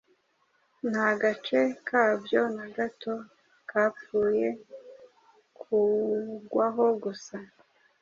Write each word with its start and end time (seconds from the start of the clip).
Nta 0.91 1.07
gace 1.21 1.59
ka 1.87 2.03
byo 2.23 2.41
na 2.55 2.65
gato 2.77 3.13
kapfuye 3.69 4.47
kungwaho 5.59 6.85
gusa 7.03 7.37